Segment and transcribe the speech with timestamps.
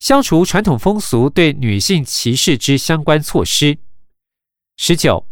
[0.00, 3.76] 消除传统风俗对女性歧视之相关措施。
[4.78, 5.26] 十九，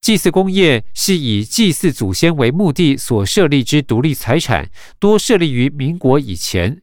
[0.00, 4.68] 祭祀工业是以祭祀祖先为目的所设立之独立财产，
[4.98, 6.82] 多设立于民国以前。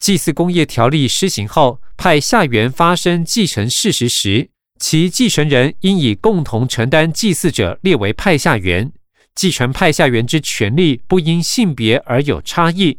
[0.00, 8.92] 祭祀工业条例施行后，派下元发生继承事实时，其继承人应以共同承担祭祀者列为派下元，
[9.36, 12.98] 继承派下元之权利不因性别而有差异。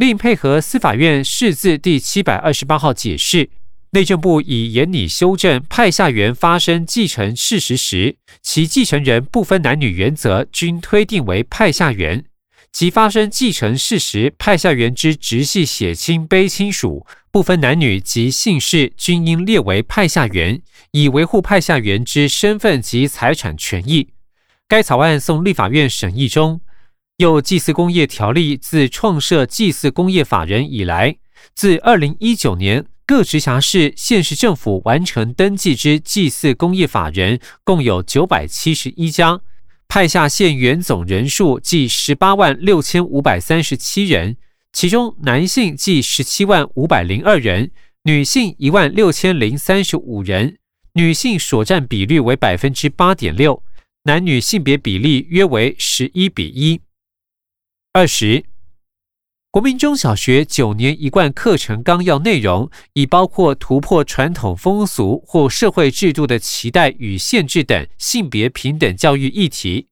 [0.00, 3.50] 另配合司法院释字第七百二十八号解释，
[3.90, 12.24] 内政部已严拟修正派下员发生继承事实时，其继承人不分男女原则均推定为派下员，
[12.72, 20.62] 即发生继承事实派下员之直系血亲卑亲属不分男女及姓氏均应列为派下员，
[20.92, 24.08] 以维护派下员之身份及财产权益。
[24.66, 26.62] 该草案送立法院审议中。
[27.20, 31.18] 又祭祀工业条例自创设祭祀工业法人以来，
[31.54, 39.42] 自二零一九年各直辖市、县市政府完成登记之祭祀工业法人共有九百七十一家，
[39.86, 44.38] 派下县员总人数计十八万六千五百三十七人，
[44.72, 47.70] 其中男性计十七万五百零二人，
[48.04, 50.56] 女性一万六千零三十五人，
[50.94, 53.62] 女性所占比率为百分之八点六，
[54.04, 56.80] 男女性别比例约为十一比一。
[57.92, 58.44] 二十，
[59.50, 69.88] 国民中小学九年一贯课程纲要内容，已包括突破传统风俗或社会制度的期待与限制等性别平等教育议题。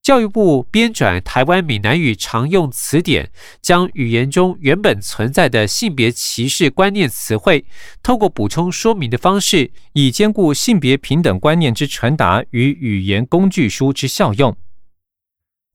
[0.00, 7.64] 教育部编转台湾闽南语常用词典，将语言中原本存在的性别歧视观念词汇，
[8.04, 14.56] 透过补充说明的方式，以兼顾性别平等观念之传达与语言工具书之效用。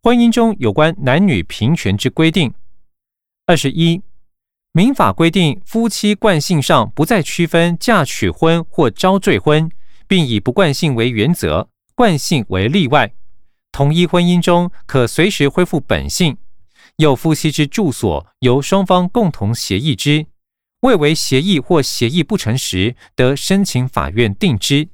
[0.03, 2.53] 婚姻中有关男女平权之规定。
[3.45, 4.02] 二十一，
[4.72, 9.70] 民法规定夫妻惯性上不再区分嫁娶婚或招赘婚，
[10.08, 13.14] 并以不惯性为原则，惯性为例外。
[13.72, 16.38] 同一婚姻中可随时恢复本性。
[16.98, 20.26] 有夫妻之住所由双方共同协议之，
[20.82, 24.89] 未为协议或协议不成时，得申请法院定之。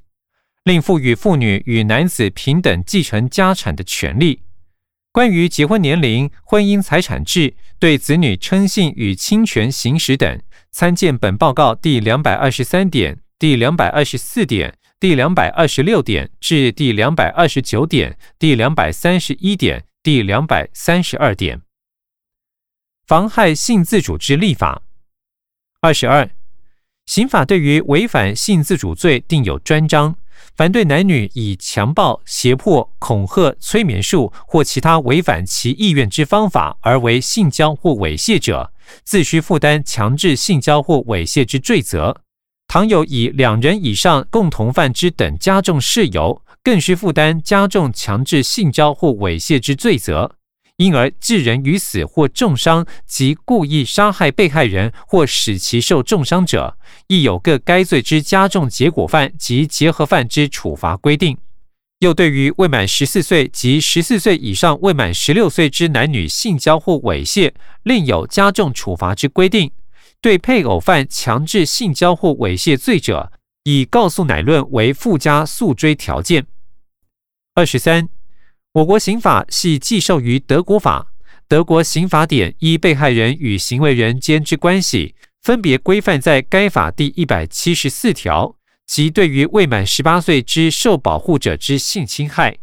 [0.64, 4.40] 另赋予妇女与男子平等继承家产的权利。
[5.14, 10.42] 关于结婚年龄、婚姻财产制、对子女称姓与侵权行使等，
[10.72, 21.62] 参见本报告第两百二十三点、第两百二十四点、第两百二十六点至第两百二十九点、第两百三十一点、第两百三十二点。
[23.06, 24.82] 妨害性自主之立法。
[25.80, 26.28] 二十二，
[27.06, 30.16] 刑法对于违反性自主罪定有专章。
[30.56, 38.72] 凡对男女以强暴、胁迫、恐吓、催眠术或其他违反其意愿之方法而为性交或猥亵者，
[39.02, 42.20] 自需负担强制性交或猥亵之罪责。
[42.68, 50.36] 倘有以两人以上共同犯之等加重事由，更需负担加重强制性交或猥亵之罪责。
[50.76, 56.76] 因而致人于死或重伤及故意杀害被害人或使其受重伤者，
[57.06, 61.36] 亦有各该罪之加重结果犯及结合犯之处罚规定。
[62.00, 69.70] 又对于未满十四岁及十四岁以上未满十六岁之男女性交或猥亵，另有加重处罚之规定。
[70.20, 73.32] 对配偶犯强制性交或猥亵罪者，
[73.64, 76.46] 以告诉乃论为附加诉追条件。
[77.54, 78.08] 二十三。
[78.72, 81.06] 我国刑法系寄受于德国法，
[81.46, 88.56] 德国刑法典依被害人与行为人间之关系，分别规范在该法第一百七十四条，
[88.86, 92.54] 即对于未满十八岁之受保护者之性侵害；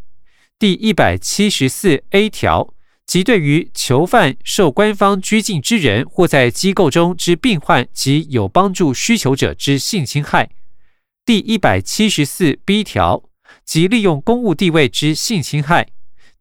[0.58, 2.74] 第一百七十四 A 条，
[3.06, 10.48] 即对于囚犯、受官方拘禁之人或在机构中之病患及有帮助需求者之性侵害；
[11.24, 13.24] 第一百七十四 B 条，
[13.64, 15.90] 即利用公务地位之性侵害。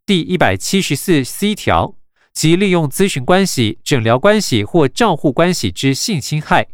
[0.07, 1.95] 第一百七十四 C 条，
[2.33, 6.69] 即利用咨询关系、诊疗关系或账户关系之性侵害，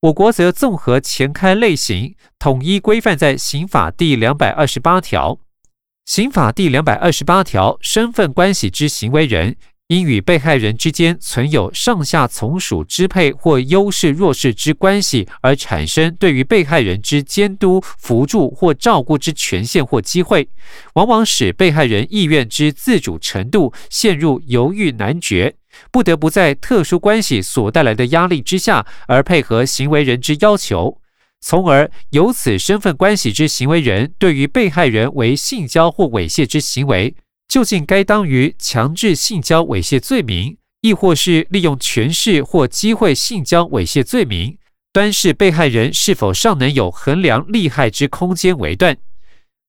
[0.00, 5.38] 我国则综合前开类型，统一规范在刑法第两百二十八条。
[6.04, 9.56] 刑法第两百二十八条，身份关系之行为人。
[9.88, 20.48] 因与被害人之间存有上下从属支配或优势弱势之关系，而产生对于被害人之监督、辅助或照顾之权限或机会，
[20.94, 25.54] 往往使被害人意愿之自主程度陷入犹豫难决，
[25.92, 31.00] 不得不在特殊关系所带来的压力之下而配合行为人之要求，
[31.40, 37.14] 从而由此身份关系之行为人对于被害人为性交或猥亵之行为。
[37.48, 44.58] 究竟该当于强制性交猥亵罪名，亦或是利用权势或机会性交猥亵罪名，
[44.92, 48.96] 端视被害人是否尚能有衡量利害之空间为断。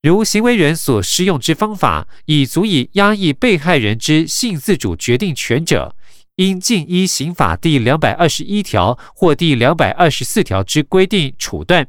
[0.02, 5.96] 如行为人所施用之方法已足以压抑被害人之性自主决定权者，
[6.36, 11.88] 应尽依刑法第两百二十一条或第两百二十四条之规定处断。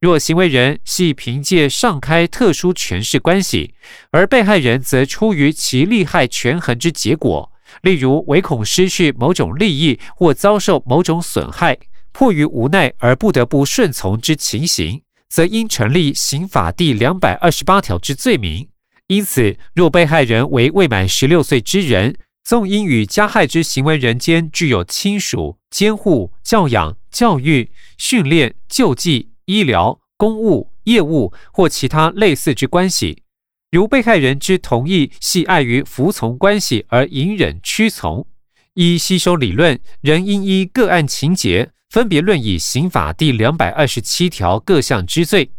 [0.00, 3.74] 若行为人系凭借上开特殊权势关系，
[4.10, 7.52] 而被害人则出于其利害权衡之结果，
[7.82, 11.76] 例如唯恐失去某种利益或遭受某种损害，
[12.12, 15.02] 迫于无奈而不得不顺从之情形。
[15.30, 18.66] 则应成立刑法第两百二十八条之罪名。
[19.08, 33.22] 因此，若被害人为未满十六岁之人，纵因与加害之行为人间具有亲属、监护、教养、教育、训练、救济、医疗、公务、业务或其他类似之关系，
[33.70, 38.26] 如被害人之同意系碍于服从关系而隐忍屈从，
[38.74, 41.70] 依吸收理论，仍应依个案情节。
[41.88, 45.50] 分别论以刑法第两百二十七条各项之罪。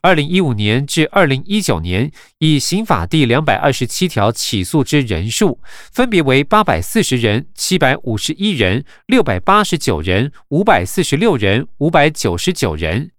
[0.00, 5.58] 二零一五年至二零一九年，以刑法第两百二十七条起诉之人数，
[5.90, 13.10] 分别为八百四十人、七百五十一人、六百八十九人、五百四十六人、五百九十九人。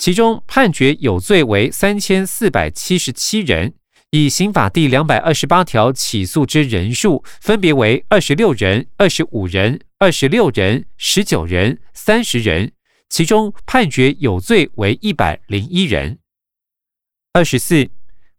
[0.00, 3.74] 其中判决有罪为三千四百七十七人。
[4.12, 12.72] 以刑法第两百二十八条起诉之人数，分别为二十六人、二十五人、二十六人、十九人、三十人，
[13.10, 16.18] 其中判决有罪为一百零一人。
[17.34, 17.90] 二十四，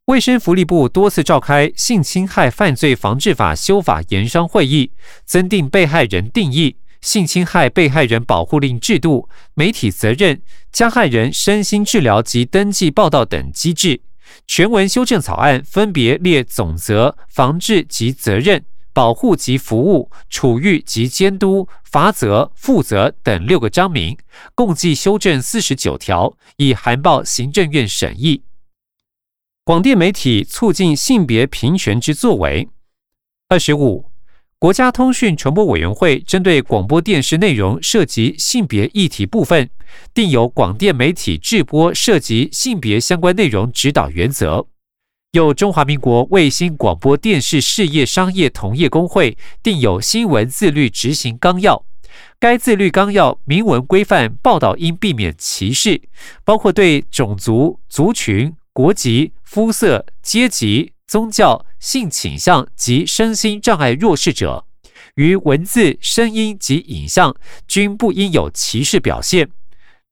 [0.06, 4.92] 卫生福利部多次召开性侵害犯罪防治法修法研商会议，
[5.26, 14.02] 增订被害人定义、性侵害被害人保护令制度、媒体责任、加害人身心治疗及登记报道等机制。
[14.48, 18.64] 全文修正草案分别列总则、防治及责任、
[18.94, 24.18] 保护及服务、处遇及监督、罚则、负责等六个章名，
[24.56, 28.44] 共计修正四十九条，已函报行政院审议。
[29.64, 32.70] 广电媒体促进性别平权之作为。
[33.48, 34.11] 二十五。
[34.62, 39.68] 国家通讯传播委员会针对广播电视内容涉及性别议题部分，
[40.14, 44.68] 定有广电媒体制播涉及性别相关内容指导原则。
[45.32, 51.84] 有中华民国卫星广播电视事业商业同业工会定有新闻自律执行纲要。
[52.40, 56.00] 该自律纲要明文规范报道应避免歧视，
[56.46, 60.92] 包括对种族、族群、国籍、肤色、阶级。
[61.12, 64.66] 宗教、性倾向及身心障碍弱势者，
[65.16, 67.36] 于文字、声音及影像
[67.68, 69.50] 均不应有歧视表现。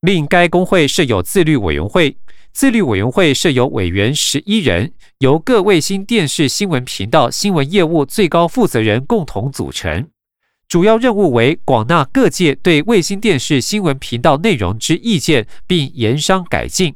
[0.02, 2.18] 另，该工会设有自律委员会，
[2.52, 10.06] 自律委员会设有委员十一人，由各卫星电视新闻频道新闻业务最高负责人共同组成。
[10.68, 16.94] 主要任务为广纳各界对卫星电视新闻频道内容之意见，并研商改进。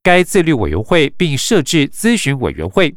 [0.00, 2.94] 该自律委员会并设置咨询委员会。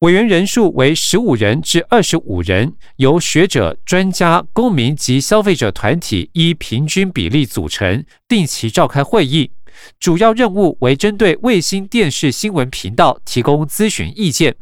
[0.00, 9.50] 委员人数为十五人至二十五人，由学者、专家、公民及消费者团体依平均比例组成，定期召开会议。
[9.98, 14.54] 主要任务为针对卫星电视新闻频道提供咨询意见。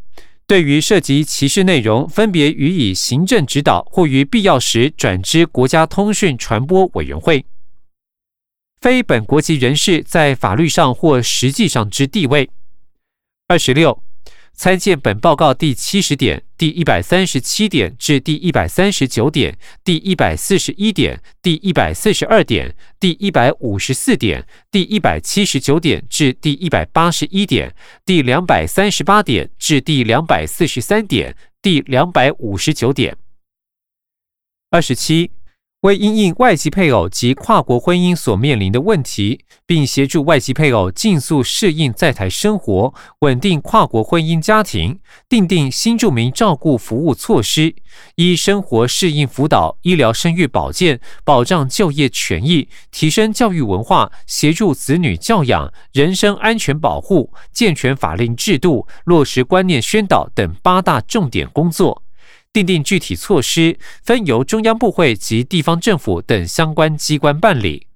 [0.46, 7.44] 对于涉及歧视内容，分别予以行政指导，或于必要时转至国家通讯传播委员会。
[8.80, 12.48] 非本国籍人士在法律上或实际上之地位。
[13.48, 14.05] 二十六。
[14.56, 27.74] 参见本报告第七十点、第一百三十七点至第一百三十九点、第一百四十一点、第一百四十二点、第一百五十四点、第一百七十九点至第一百八十一点、
[28.06, 33.14] 第两百三十八点至第两百四十三点、第两百五十九点。
[34.70, 35.30] 二十七。
[35.82, 47.72] 为因应外籍配偶及跨国婚姻所面临的问题，并协助外籍配偶尽速适应在台生活，稳定跨国婚姻家庭，订定新住民照顾服务措施，
[48.16, 62.05] 依生活适应辅导、医疗生育保健、保障就业权益、提升教育文化、协助子女教养、人身安全保护、健全法令制度、落实观念宣导等八大重点工作。
[62.56, 67.86] 订定具体措施，分由中央部会及地方政府等相关机关办理。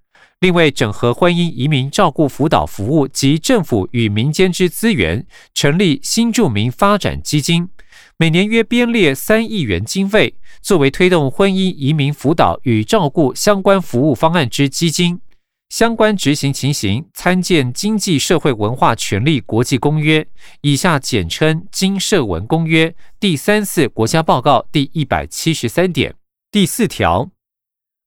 [0.41, 7.71] 另外，整合婚姻移民照顾辅导服务及政府与民间之资源，成立新住民发展基金，
[8.19, 15.23] 每年约编列三亿元经费，作为推动婚姻移民辅导与照顾相关服务方案之基金。
[15.71, 20.21] 相关执行情形，参见《经济社会文化权利国际公约》
[20.63, 22.89] （以下简称《经社文公约》）
[23.21, 26.13] 第三次国家报告第一百七十三点
[26.51, 27.31] 第四条。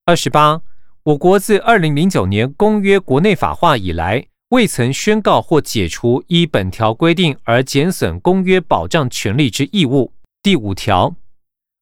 [0.03, 0.61] 二十八，
[1.03, 10.11] 我国自二零零九年公约国内法化以来，未曾宣告或解除依本条规定而减损公约保障权利之义务。
[10.41, 11.15] 第五条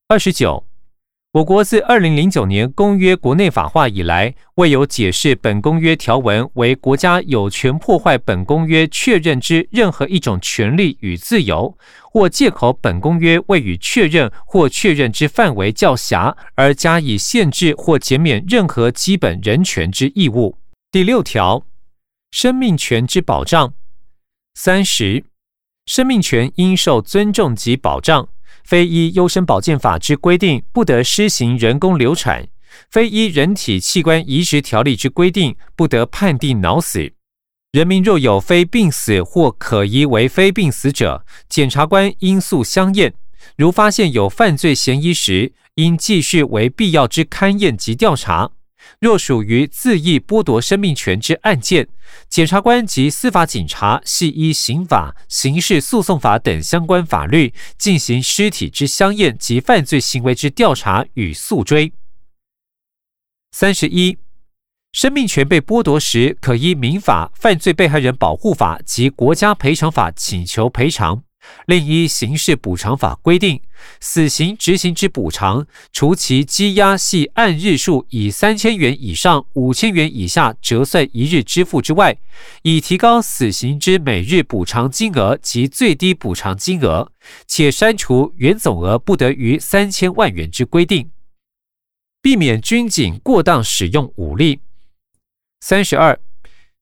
[0.07, 0.70] 二十九。
[1.33, 11.77] 我国自二零零九年公约国内法化以来，未有解释本公约条文为国家有权破坏本公约确认之任何一种权利与自由，
[12.11, 20.57] 或借口本公约未予确认或确认之范围较狭而加以限制或减免任何基本人权之义务。
[20.91, 21.65] 第六条，
[22.31, 23.73] 生命权之保障。
[24.55, 25.23] 三十，
[25.85, 28.27] 生命权应受尊重及保障。
[28.63, 32.45] 非依优生保健法之规定，不得施行人工流产；
[32.89, 37.13] 非依人体器官移植条例之规定，不得判定脑死。
[37.71, 43.13] 人民若有非病死或可疑为非病死者，检察官应诉相验。
[43.55, 48.51] 如发现有犯罪嫌疑时，应继续为必要之勘验及调查。
[49.01, 51.87] 若属于自意剥夺生命权之案件，
[52.29, 61.91] 检察官及司法警察系依刑法、刑事诉讼法等相关法律进行尸体之相验及犯罪行为之调查与诉追。
[63.51, 64.19] 三十一，
[64.91, 71.23] 生命权被剥夺时，可依民法、犯罪被害人保护法及国家赔偿法请求赔偿。
[71.65, 73.61] 另一刑事补偿法规定，
[73.99, 82.17] 死刑执行之补偿，除其羁押系按日数以三千元以上五千元以下折算一日支付之外，
[82.63, 87.11] 以提高死刑之每日补偿金额及最低补偿金额，
[87.47, 91.11] 且删除原总额不得逾三千万元之规定，
[92.21, 94.61] 避免军警过当使用武力。
[95.59, 96.19] 三十二。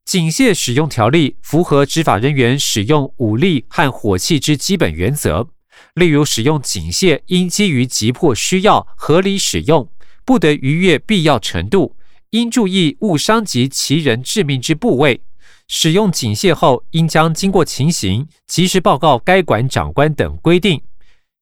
[0.09, 5.49] 警械使用条例符合执法人员使用武力和火器之基本原则，
[5.93, 9.87] 例如使用警械应基于急迫需要合理使用，
[10.25, 11.95] 不得逾越必要程度，
[12.31, 15.21] 应注意勿伤及其人致命之部位。
[15.67, 20.81] 使用警械后，应将经过情形及时报告该管长官等规定。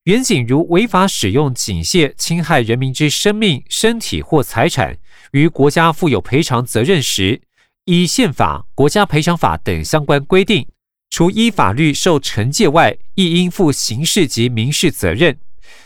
[0.03, 4.97] 远警如违法使用警械侵害人民之生命、身体或财产，
[5.31, 7.41] 于国家负有赔偿责任时，
[7.87, 10.67] 依宪法、国家赔偿法等相关规定，
[11.09, 15.39] 除依法律受惩戒外，亦应负刑事及民事责任。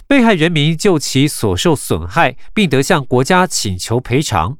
[0.07, 4.57] 被害人民就其所受损害，并得向国家请求赔偿。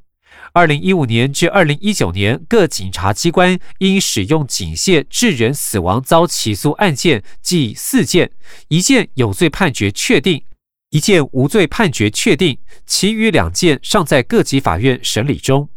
[0.53, 8.29] 二零一五年至二零一九年，各警察机关因使用警械致人死亡遭起诉案件计四件，
[8.67, 10.43] 一件有罪判决确定，
[10.91, 15.67] 一件无罪判决确定，其余两件尚在各级法院审理中。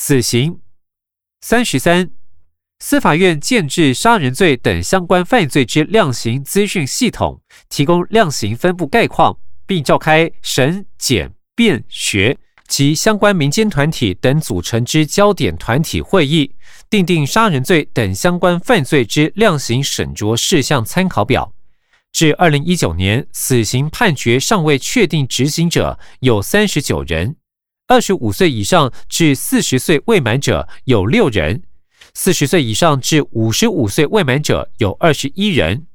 [0.00, 0.60] 死刑。
[1.40, 2.08] 三十三，
[2.78, 9.36] 司法院建制杀人罪等相关犯罪之量刑资讯系统，提供量刑分布概况，
[9.66, 12.38] 并召开审、检、辩、学
[12.68, 16.54] 及相关民间团体等组成之焦点团体会议，
[16.88, 21.52] 订定杀人罪等相关犯罪之量刑审酌事项参考表。
[22.12, 27.34] 至二零一九年，死刑判决尚未确定执行者有三十九人。
[27.88, 31.62] 二十五岁以上至四十岁未满者有六人，
[32.12, 35.86] 四十岁以上至五十五岁未满者有二十一人，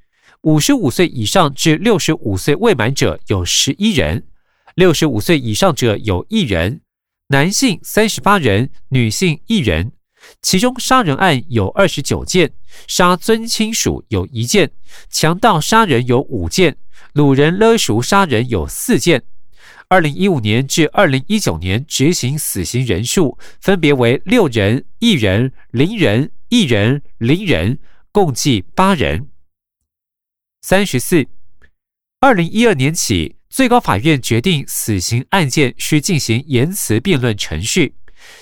[0.42, 4.26] 五十五岁以上至六十五岁未满者有十一人，
[4.74, 6.82] 六十五岁以上者有一人，
[7.28, 9.92] 男性三十八人，女性一人。
[10.42, 12.52] 其中杀人案有二十九件，
[12.88, 14.72] 杀尊亲属有一件，
[15.12, 16.76] 强盗杀人有五件，
[17.14, 19.22] 掳人勒赎杀人有四件。
[19.94, 27.78] 二零一五年至二零一九年执行死刑人数分别为六人、一人、零人、一人、零人，
[28.12, 29.28] 共计八人。
[30.64, 31.28] 三十四，
[32.20, 37.94] 二零一二年起，最高法院决定死刑案件需进行言辞辩论程序，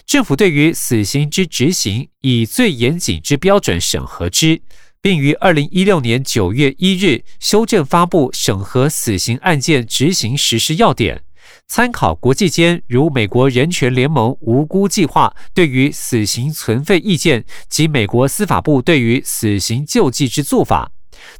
[0.05, 4.61] 政府对于死刑之执行以最严谨之标准审核之，
[5.01, 11.21] 并于二零一六年九月一日修正发布审核死刑案件执行实施要点。
[11.71, 20.91] 参考国际间如美国人权联盟无辜计划对于死刑存废意见及美国司法部对于死刑救济之做法，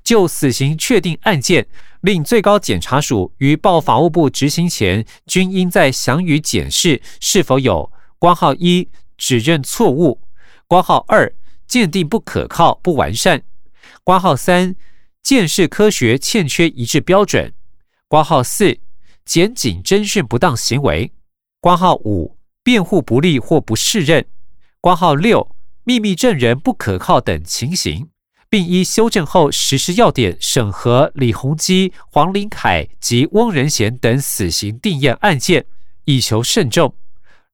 [0.06, 1.68] 就死刑确定案件，
[2.00, 7.92] 令最高检察署于报法务部执行前，均应在详予检视是否有。
[8.18, 10.22] 挂号一指认错误，
[10.66, 11.30] 挂号二
[11.68, 13.44] 鉴定不可靠不完善，
[14.06, 14.78] 挂号三
[15.22, 17.54] 鉴识科学欠缺一致标准，
[18.08, 18.80] 挂号四。
[19.32, 21.14] 检警侦讯不当行为，
[21.62, 22.36] 挂号五
[22.66, 24.26] 辩护不利或不适任，
[24.82, 28.10] 挂号六秘密证人不可靠等情形，
[28.50, 35.66] 并依修正后实施要点审核李洪基、黄林凯及翁仁贤等死刑定验案件，
[36.04, 36.94] 以求慎重。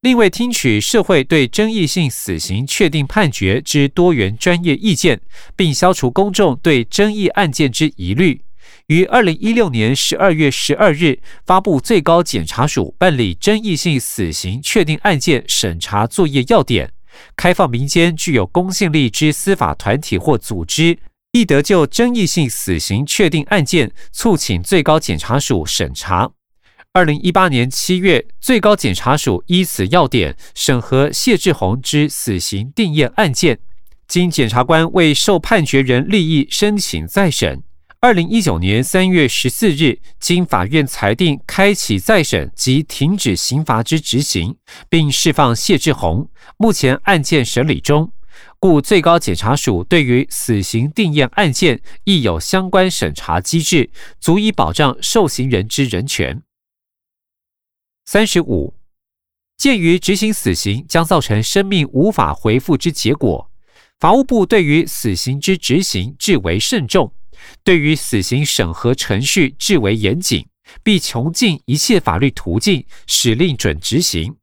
[0.01, 5.22] 另为听取社会对争议性死刑确定判决之多元专业意见，
[5.55, 8.41] 并消除公众对争议案件之疑虑，
[8.88, 16.94] 于二零一六年十二月十二日发布最高检察署办理争议性死刑确定案件审查作业要点，
[17.36, 20.98] 开放民间具有公信力之司法团体或组织，
[21.34, 26.32] 亦得就争议性死刑确定案件促请最高检察署审查。
[26.94, 33.60] 二零一八年七月，最高检察署依此要点审核谢志宏之死刑定验案件，
[34.08, 37.63] 经检察官为受判决人利益申请再审。
[38.00, 44.56] 二零一九年三月十四日，经法院裁定开启再审及停止刑罚之执行，
[44.88, 46.30] 并释放谢志宏。
[46.58, 48.12] 目前案件审理中，
[48.60, 53.89] 故最高检察署对于死刑定验案件亦有相关审查机制，
[54.20, 56.44] 足以保障受刑人之人权。
[58.06, 58.75] 三十五，
[59.58, 63.50] 鉴于执行死刑将造成生命无法回复之结果，
[64.00, 67.12] 法务部对于死刑之执行至为慎重，
[67.63, 70.48] 对于死刑审核程序至为严谨，
[70.84, 74.36] 必穷尽一切法律途径，使令准执行。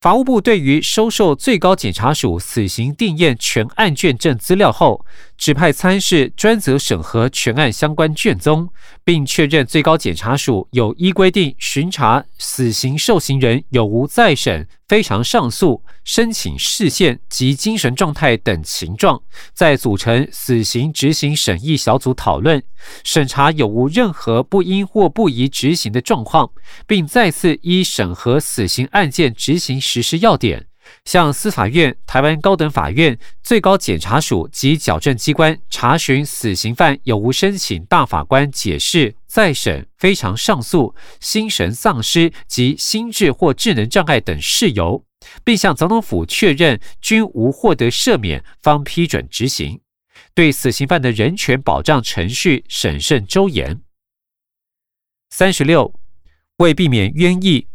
[0.00, 5.06] 法务部对于收受最高检察署死刑定验全案卷证资料后，
[5.38, 8.68] 指派参事专责审核全案相关卷宗，
[9.04, 19.18] 并确认最高检察署有依规定巡查死刑受刑人有无再审、非常上诉、申请释宪及精神状态等情状，
[19.54, 22.62] 再组成死刑执行审议小组讨论
[23.02, 26.50] 审查有无任何不应或不宜执行的状况，
[26.86, 29.80] 并再次依审核死刑案件执行。
[29.80, 30.66] 实施要点，
[31.06, 45.06] 向司法院、台湾高等法院、最高检察署及矫正机关查询死刑犯有无申请大法官解释再审、非常上诉、心神丧失及心智或智能障碍等事由，
[45.42, 49.80] 并向总统府确认均无获得赦免，方批准执行。
[50.34, 53.80] 对死刑犯的人权保障程序审慎周严。
[55.30, 55.94] 三十六，
[56.58, 57.68] 为避免冤狱。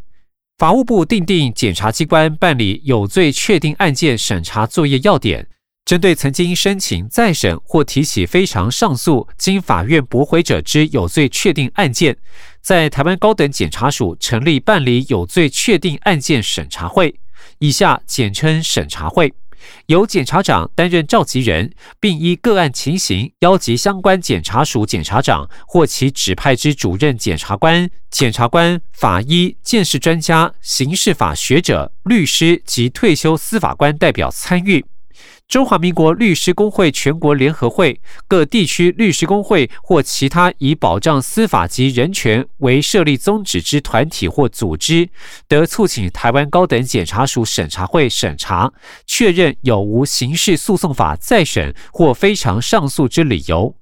[0.58, 5.48] 法务部订定检察机关办理有罪确定案件审查作业要点，
[5.88, 12.18] 针对曾经申请再审或提起非常上诉经法院驳回者之有罪确定案件，
[12.60, 17.18] 在台湾高等检察署成立办理有罪确定案件审查会，
[17.60, 19.32] 以下简称审查会。
[19.86, 34.84] 由检察长担任召集人，并依个案情形邀集相关检察署检察长或其指派之主任检察官、检察官、法医、鉴识专家、刑事法学者、律师及退休司法官代表参与。
[35.48, 45.08] 中华民国律师工会全国联合会、各地区律师工会或其他以保障司法及人权为设立宗旨之团体或组织，
[45.48, 48.70] 得促请台湾高等检察署审查会审查，
[49.06, 53.74] 确认有无刑事诉讼法再审或非常上诉之理由。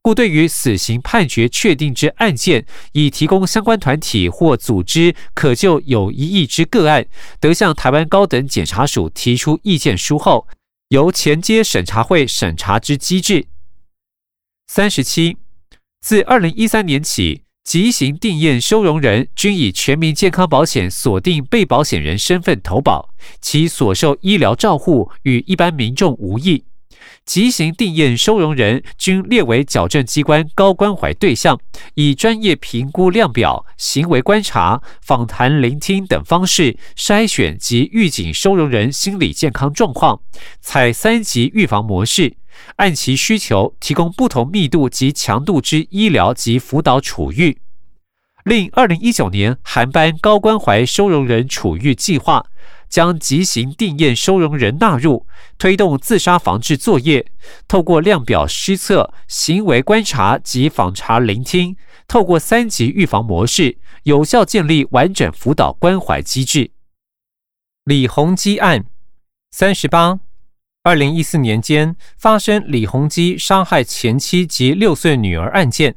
[0.00, 7.04] 故对于死刑判决确定之案件，已提供相关团体或组织可就有异议之个案，
[7.38, 10.48] 得向台湾高等检察署提出意见书后。
[10.90, 13.46] 由前接审查会审查之机制。
[14.66, 15.36] 三十七，
[16.00, 26.64] 自二零一三年起，急行定验收容人均以全民健康保险锁定被保险人身份投保，其所受医疗照护与一般民众无异。
[27.24, 31.58] 急行定验收容人均列为矫正机关高关怀对象，
[31.94, 40.20] 以专业评估量表、行为观察、访谈、聆听等方式筛选及预警收容人心理健康状况，
[40.60, 42.36] 采三级预防模式，
[42.76, 47.58] 按其需求提供不同密度及强度之医疗及辅导处遇。
[48.44, 52.46] 另二零一九年韩班高关怀收容人处遇计划。
[52.90, 55.26] 将急行定验收容人纳入，
[55.56, 57.24] 推动自杀防治作业，
[57.66, 61.76] 透过量表施测、行为观察及访查聆听，
[62.08, 66.72] 透过三级预防模式，有效建立完整辅导关怀机制。
[67.84, 68.84] 李洪基案
[69.52, 70.20] 三十八，
[70.82, 75.94] 二零一四年间发生李洪基杀害前妻及六岁女儿案件。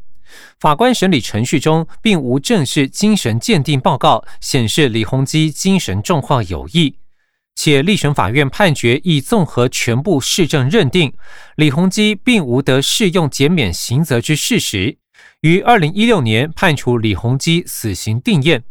[0.59, 6.95] 法官审理程序中，并无正式精神鉴定报告显示李洪基精神状况有异，
[7.55, 11.13] 且立审法院判决已综合全部事证认定，
[11.55, 14.97] 李洪基并无得适用减免刑责之事实，
[15.41, 18.63] 于二零一六年判处李洪基死刑定验。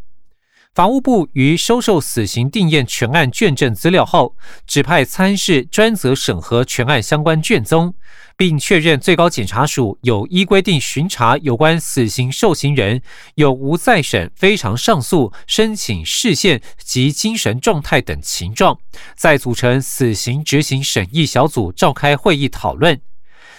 [0.74, 4.34] 法务部于收受死刑定验全案卷证资料后，
[4.66, 7.92] 指派参事专责审核全案相关卷宗，
[8.38, 13.02] 并确认最高检察署有依规定巡查有关死刑受刑人
[13.34, 18.78] 有无再审、非常上诉、申请释宪及精神状态等情状，
[19.14, 22.98] 再组成死刑执行审议小组召开会议讨论。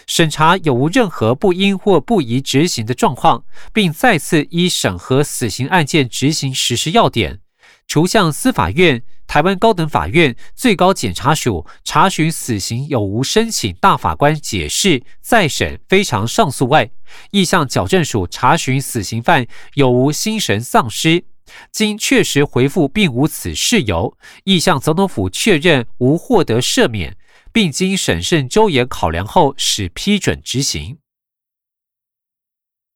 [0.08, 7.40] 审查有无任何不应或不宜执行的状况，并再次依审核死刑案件执行实施要点，
[7.88, 16.92] 除向司法院、台湾高等法院、最高检察署查询死刑有无申请大法官解释再审、非常上诉外，
[17.32, 21.24] 亦向矫正署查询死刑犯有无心神丧失，
[21.72, 27.16] 经确实回复并无此事由，亦向总统府确认无获得赦免。
[27.54, 30.98] 并经审慎周延考量后，使批准执行。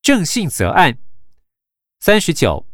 [0.01, 0.97] 郑信泽案
[1.99, 2.65] 三十九，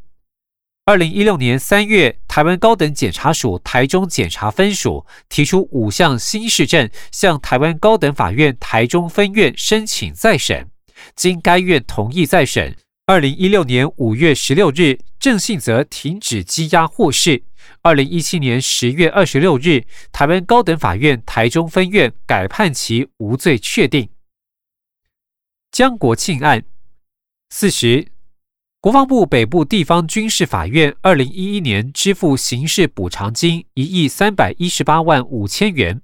[0.86, 10.72] 二零一六年三月，台湾高等检察署台中检察分署提出五项新市政，向台湾高等法院台中分院申请再审，
[11.15, 12.78] 经该院同意再审。
[13.06, 17.43] 二零一六年五月十六日，郑信泽停止羁押获释。
[17.82, 24.10] 二零一七年十月二十六日，台湾高等法院台中分院改判其无罪确定。
[25.71, 26.63] 江国庆案
[27.49, 28.08] 四十，
[28.80, 36.02] 国防部北部地方军事法院二零一一年支付刑事补偿金一亿三百一十八万五千元。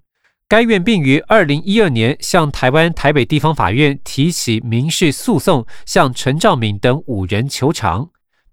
[0.48, 8.10] 该院并于二零一二年向台湾台北地方法院提起民事诉讼，向陈兆敏等五人求偿。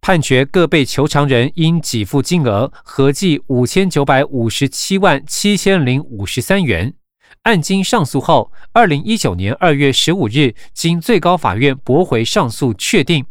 [0.06, 6.94] 判决各被求偿人应给付金额合计五千九百五十七万七千零五十三元。
[7.42, 13.26] 案经上诉后，二零一九年二月十五日，经最高法院驳回上诉，确定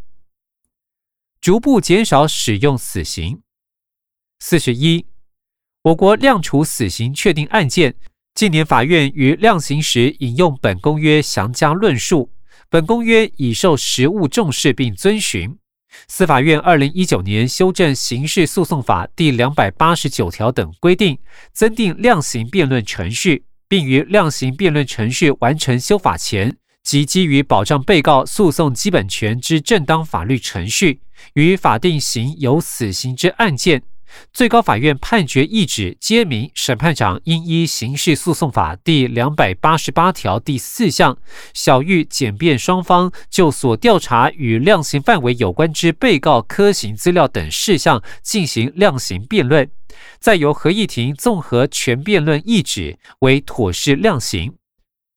[1.39, 3.39] 逐步减少使用死刑。
[4.41, 5.05] 四十一，
[5.83, 7.95] 我国量处死刑确定案件，
[8.33, 12.33] 近年法院于量刑时引用本公约详加论述，
[12.69, 15.57] 本公约已受实务重视并遵循。
[16.07, 21.17] 司法院二零一九年修正刑事诉讼法第两百八十九条等规定，
[21.53, 31.01] 增订量刑辩论程序，并于量刑辩论程序完成修法前，即基于保障被告诉讼基本权之正当法律程序，
[31.33, 33.81] 于法定刑有死刑之案件。
[34.33, 41.17] 最高法院判决意旨皆明，审判长应依刑事诉讼法第两百八十八条第四项，
[41.53, 49.69] 小玉检辩双方就所调查与量刑范围有关之被告科刑资料等事项进行量刑辩论，
[50.19, 54.53] 再由合议庭综合全辩论意旨为妥适量刑。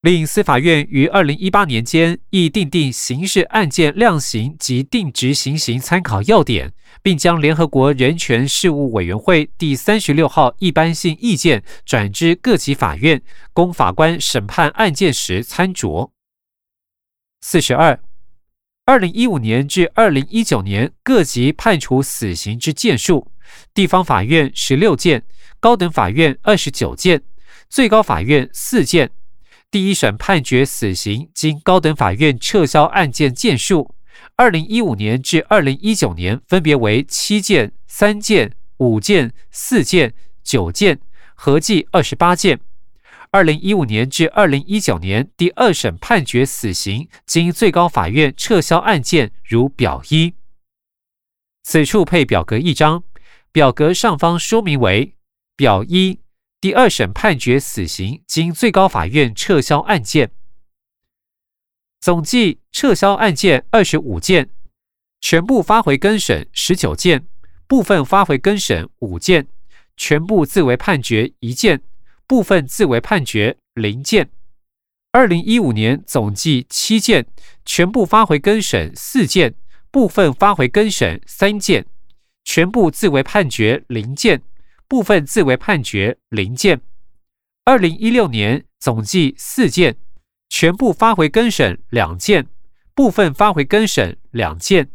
[0.02, 6.72] 另司法院于二零一八年间亦订定刑事案件量刑及定执行刑参考要点，
[7.08, 13.22] 并将联合国人权事务委员会第三十六号一般性意见转至各级法院，
[13.54, 16.10] 供法官审判案件时参酌。
[17.40, 17.98] 四十二，
[18.84, 23.32] 二零一五年至二零一九年各级判处死刑之件数，
[23.72, 25.24] 地方法院十六件，
[25.58, 27.22] 高等法院二十九件，
[27.70, 29.10] 最高法院四件。
[29.70, 33.94] 第一审判决死刑，经高等法院撤销案件件数，
[34.40, 41.00] 二零一五年至二零一九年分别为七件、三件、五件、四件、九件，
[41.34, 42.60] 合计二十八件。
[43.32, 50.34] 二零一五年至二零一九年第二审判决死刑，经最高法院撤销案件如表一。
[51.64, 53.02] 此处配表格一张，
[53.50, 55.16] 表格上方说明为
[55.56, 56.20] 表一。
[56.60, 60.30] 第二审判决死刑，经最高法院撤销案件，
[62.00, 64.50] 总计撤销案件二十五件，
[65.20, 67.26] 全部发回更审十九件，
[67.66, 69.48] 部分发回更审五件，
[69.96, 71.82] 全部自为判决一件，
[72.26, 74.30] 部分自为判决零件。
[75.12, 77.26] 二零一五年总计七件，
[77.64, 79.54] 全部发回更审四件，
[79.90, 81.86] 部分发回更审三件，
[82.44, 84.42] 全部自为判决零件。
[84.86, 86.80] 部分自为判决零件，
[87.66, 89.98] 二零一六年总计四件，
[90.48, 92.48] 全部发回更审两件，
[92.94, 94.90] 部分发回更审两件，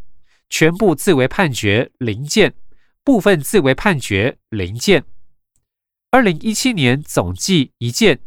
[0.50, 2.54] 全部自为判决零件，
[3.04, 5.04] 部分自为判决零件。
[6.12, 8.20] 二零一七年总计一件，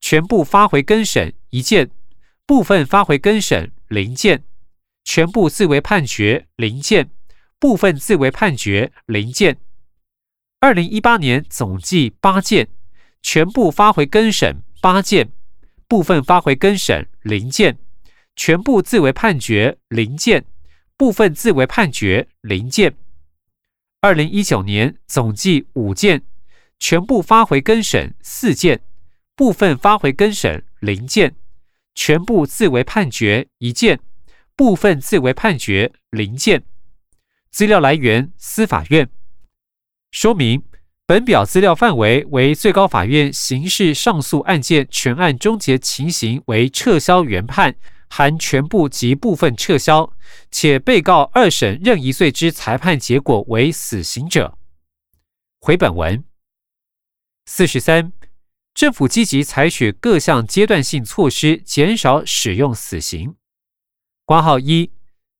[0.00, 1.90] 全部发回更审一件，
[2.46, 4.44] 部分发回更审零件，
[5.04, 7.10] 全部自为判决零件，
[7.58, 9.58] 部分自为判决零件。
[10.60, 12.68] 二零一八年总计八件，
[13.20, 15.32] 全部发回更审八件，
[15.94, 17.78] 部分发回更审零件，
[18.34, 20.44] 全部自为判决零件，
[20.96, 22.96] 部分自为判决零件。
[24.00, 26.22] 二零一九年总计五件，
[26.80, 28.80] 全部发回更审四件，
[29.36, 31.36] 部分发回更审零件，
[31.94, 34.00] 全部自为判决一件，
[34.56, 36.64] 部分自为判决零件。
[37.52, 39.08] 资料来源司法院。
[40.10, 40.60] 说明
[41.06, 47.76] 本表资料范围为最高法院刑事上诉案件全案终结情形为撤销原判。
[48.10, 50.12] 含全部及部分撤销，
[50.48, 54.56] 且被告二审任一罪之裁判结果为死刑者。
[55.58, 56.22] 回本文
[57.46, 58.12] 四十三，
[58.72, 63.34] 政府积极采取各项阶段性措施，减少使用死刑。
[64.24, 64.92] 挂号一，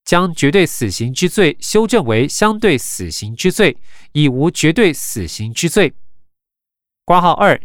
[0.05, 3.77] 将绝对死刑之罪修正为相对死刑之罪，
[4.13, 5.95] 已无绝对死刑之罪。
[7.05, 7.61] 挂号二，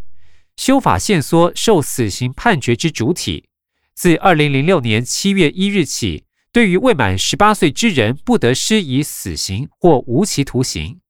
[0.56, 3.46] 修法限缩受死刑判决之主体。
[3.94, 6.24] 自二零零六年七月一日起，
[6.54, 11.02] 对于未满十八岁之人，不得施以死刑或无期徒刑。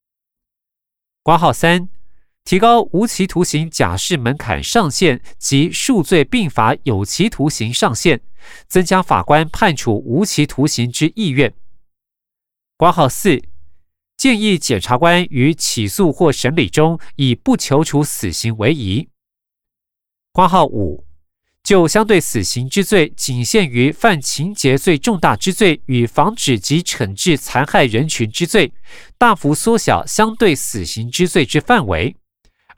[1.21, 1.89] 挂号三，
[2.43, 8.21] 提高无期徒刑假释门槛上限及数罪并罚有期徒刑上限，
[8.67, 11.53] 增加法官判处无期徒刑之意愿。
[12.75, 13.39] 挂号四，
[14.17, 19.09] 建议检察官于起诉或审理中以不求处死刑为宜。
[20.31, 21.05] 挂号五。
[21.61, 28.73] 就相对死刑之罪，仅限于犯情节最重大之罪与防止及惩治残害人群之罪，
[29.19, 32.15] 大幅缩小相对死刑之罪之范围。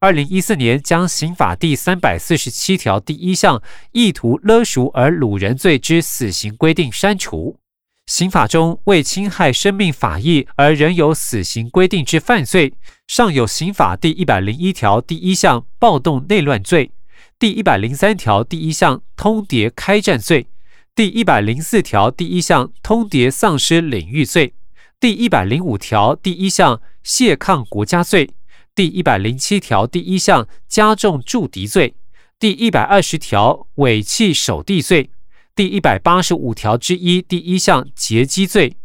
[0.02, 3.62] 二零一四年将刑法第三百四十七条第一项
[3.92, 7.60] 意图勒赎而掳人罪之死刑规定删除。
[8.08, 12.74] 刑法中为侵害生命法益而仍有死刑规定之犯罪，
[13.08, 16.90] 尚有刑法第一百零一条第一项暴动内乱罪。
[17.38, 20.48] 第一百零三条第一项通牒开战罪，
[20.96, 24.56] 第一百零四条第一项通牒丧失领域罪，
[25.00, 28.32] 第一百零五条第一项泄抗国家罪，
[28.74, 31.96] 第一百零七条第一项加重助敌罪，
[32.40, 35.12] 第一百二十条尾气守地罪，
[35.56, 38.78] 第一百八十五条之一第一项劫机罪，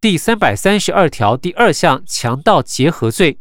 [0.00, 3.38] 第三百三十二条第二项强盗结合罪，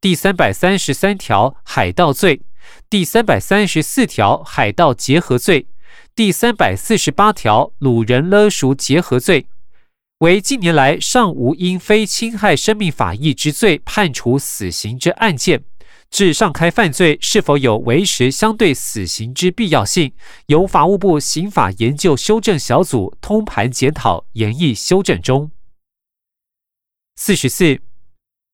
[0.00, 2.42] 第三百三十三条海盗罪。
[2.88, 5.66] 第三百三十四条海盗结合罪，
[6.14, 9.46] 第三百四十八条掳人勒赎结合罪，
[10.20, 15.64] 为近年来尚无因非侵害生命法益之罪判处死刑之案件，
[16.10, 20.12] 至上开犯罪是否有维持相对死刑之必要性，
[20.48, 25.50] 由法务部刑法研究修正小组通盘检讨研议修正中。
[27.16, 27.80] 四十四。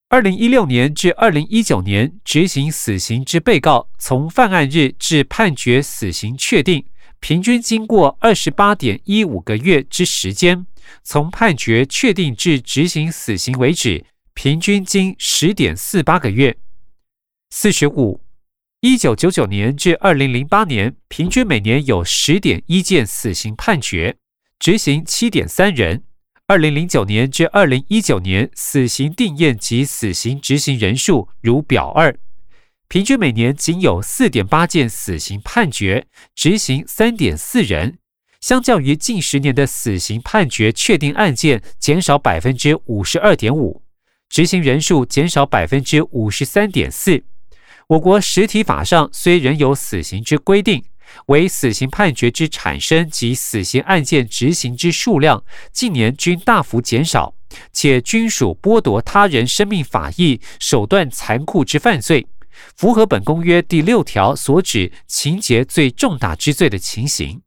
[0.08, 6.86] 二零一六年至二零一九年执行死刑之被告，从犯案日至判决死刑确定，
[7.28, 10.64] 平均经过二十八点一五个月之时间；
[11.02, 16.56] 从判决确定至执行死刑为止，平均经十点四八个月。
[17.50, 18.20] 四十五，
[18.80, 24.18] 一九九九年至二零零八年，平均每年有十点一件死刑判决，
[24.60, 26.04] 执行七点三人。
[26.46, 32.16] 二零零九年至二零一九年，死刑定验及死刑执行人数如表二，
[32.88, 37.98] 平均每年仅有四点八件死刑判决，执行三点四人，
[38.40, 43.82] 相较于近十年的死刑判决确定案件减少百分之五十二点五，
[44.28, 47.24] 执行人数减少百分之五十三点四。
[47.88, 50.84] 我国实体法上虽仍有死刑之规定。
[51.26, 57.32] 为死刑判决之产生及死刑案件执行之数量，近年均大幅减少，
[57.72, 62.26] 且均属剥夺他人生命法益、手段残酷之犯罪，
[62.76, 67.42] 符合本公约第六条所指情节最重大之罪的情形。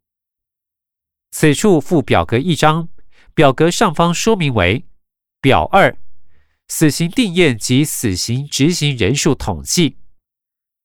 [1.31, 2.89] 此处附表格一张，
[3.33, 4.85] 表格上方说明为
[5.39, 5.95] 表二：
[6.67, 9.97] 死刑定验及死刑执行人数统计。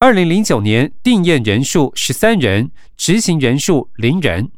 [0.01, 4.51] 二零零九年定验人数十三人，执行人数零人；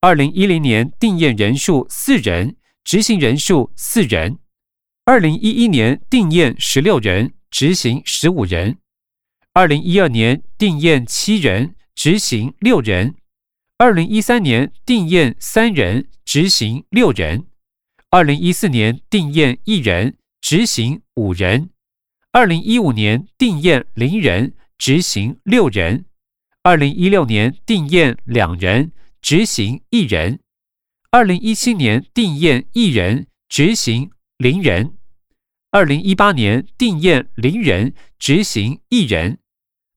[0.00, 4.38] 二零一零年定验人数四人，执行人数四人；
[5.04, 8.78] 二零一一年定验十六人，执行十五人；
[9.52, 13.14] 二零一二年定验七人，执行六人；
[13.78, 17.46] 二零一三年定验三人，执行六人；
[18.10, 21.68] 二零一四年定验一人，执行五人；
[22.32, 24.54] 二零一五年定验零人。
[24.80, 26.06] 执行六人，
[26.62, 30.38] 二零一六年定验两人，执行一人；
[31.10, 34.94] 二零一七年定验一人，执行零人；
[35.72, 39.36] 二零一八年定验零人，执行一人；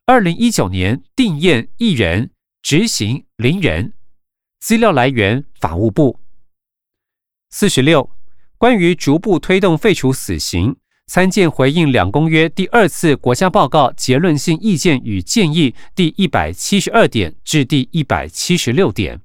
[0.06, 2.30] 二零一九年定验一人，
[2.62, 3.94] 执行零人。
[4.60, 6.20] 资料来源：法务部。
[7.50, 8.12] 四十六，
[8.60, 10.76] 关于逐步推动废除死刑。
[11.08, 19.22] 参见回应两公约第二次国家报告结论性意见与建议第一百七十二点至第一百七十六点。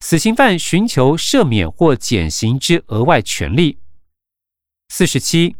[0.00, 3.78] 死刑犯寻求赦免或减刑之额外权利。
[4.88, 5.56] 四十七，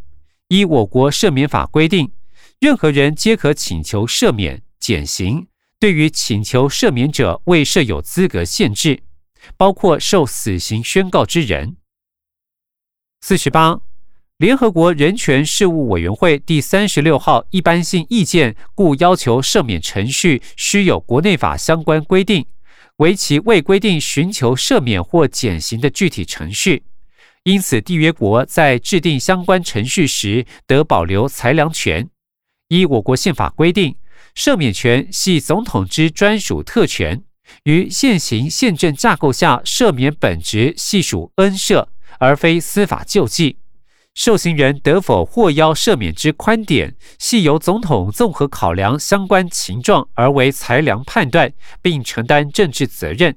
[0.49, 2.13] 依我国赦免法规定，
[2.61, 5.49] 任何人皆可请求赦免、减刑。
[5.79, 9.03] 对于请求赦免者，未设有资格限制，
[9.57, 11.77] 包括受死刑宣告之人。
[13.21, 13.81] 四十八，
[14.39, 22.47] 联合国人权事务委员会第三十六号一般性意见，故要求赦免程序须有国内法相关规定。
[22.97, 26.85] 为其未规定寻求赦免或减刑的具体程序，
[27.47, 32.09] 因此缔约国在制定相关程序时得保留裁量权。
[32.67, 33.95] 依我国宪法规定，
[34.35, 37.23] 赦免权系总统之专属特权，
[37.63, 41.87] 于现行宪政架构下，赦免本职系属恩赦，
[42.19, 43.59] 而非司法救济。
[44.13, 53.37] 受刑人得否获邀赦免之宽点，系由总统综合考量相关情状而为裁量判断，并承担政治责任。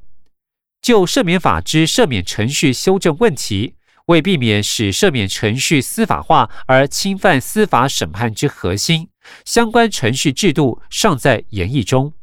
[0.82, 3.76] 就赦免法之赦免程序修正问题，
[4.10, 9.10] 为避免使赦免程序司法化而侵犯司法审判之核心，
[9.46, 12.14] 相关程序制度尚在研议中。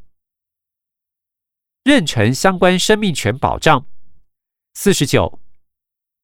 [1.85, 3.87] 妊娠相关生命权保障
[4.75, 5.41] 四十九。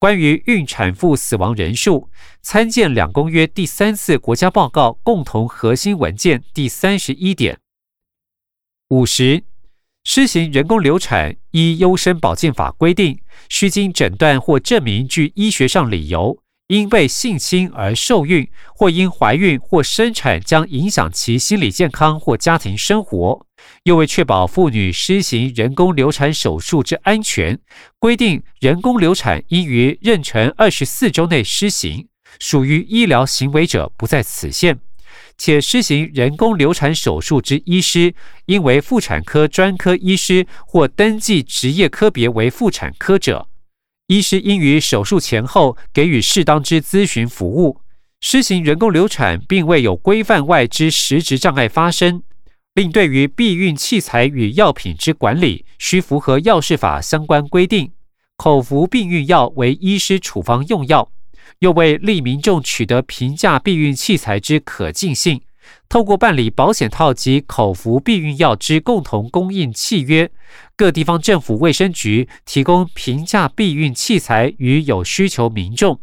[0.01, 7.61] 关于孕产妇死亡人数，参见两公约第三次国家报告共同核心文件第三十一点。
[8.89, 9.45] 五十，
[10.05, 16.39] 施行人工流产依优生保健法规定，需经诊断或证明具医学上理由。
[16.69, 23.47] 因被性侵而受孕，或因怀孕或生产将影响其心理健康或家庭生活，
[23.83, 27.59] 又为确保妇女施行人工流产手术之安全，
[27.99, 34.81] 规定人工流产应于妊娠二十四周内施行，属于医疗行为者不在此限。
[35.37, 38.15] 且施行人工流产手术之医师，
[38.47, 43.49] 应为妇产科专科医师或登记职业科别为妇产科者。
[44.09, 47.81] 医师应于手术前后给予适当之咨询服务。
[48.21, 52.23] 施行人工流产并未有规范外之实质障碍发生。
[52.75, 57.93] 另对于避孕器材与药品之管理，需符合药事法相关规定。
[58.37, 61.11] 口服避孕药为医师处方用药，
[61.61, 65.41] 又为利民众取得平价避孕器材之可进性。
[65.89, 70.31] 透过办理保险套及口服避孕药之共同供应契约，
[70.77, 76.01] 各地方政府卫生局提供平价避孕器材与有需求民众。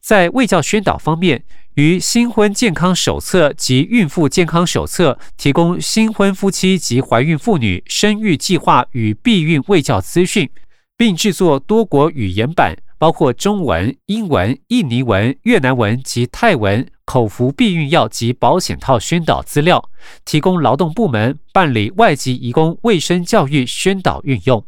[0.00, 1.44] 在卫教宣导方面，
[1.74, 10.50] 于新婚健康手册及孕妇健康手册提供新婚夫妻及怀孕妇女生育计划与避孕卫教资讯，
[10.96, 12.74] 并制作多国语言版。
[12.98, 19.90] 包括中文、英文、印尼文、越南文及泰文口服避孕药及保险套宣导资料，
[20.24, 24.66] 提供劳动部门办理外籍移工卫生教育宣导运用。